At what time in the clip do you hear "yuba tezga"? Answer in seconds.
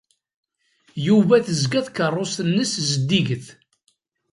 1.07-1.81